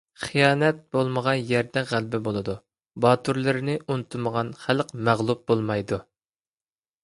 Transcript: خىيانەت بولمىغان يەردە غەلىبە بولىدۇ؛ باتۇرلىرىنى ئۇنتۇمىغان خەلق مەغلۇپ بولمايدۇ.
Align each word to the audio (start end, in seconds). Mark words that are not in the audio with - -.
خىيانەت 0.19 0.77
بولمىغان 0.95 1.43
يەردە 1.49 1.83
غەلىبە 1.91 2.21
بولىدۇ؛ 2.29 2.57
باتۇرلىرىنى 3.07 3.77
ئۇنتۇمىغان 3.83 4.53
خەلق 4.65 4.97
مەغلۇپ 5.11 5.49
بولمايدۇ. 5.53 6.05